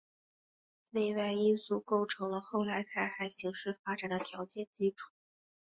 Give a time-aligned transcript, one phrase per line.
[0.89, 5.11] 内外因素构成了后来台海形势发展的条件基础。